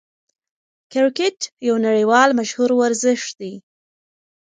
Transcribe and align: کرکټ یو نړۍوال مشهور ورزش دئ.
کرکټ 0.91 1.37
یو 1.67 1.75
نړۍوال 1.85 2.29
مشهور 2.39 2.69
ورزش 2.81 3.21
دئ. 3.39 3.53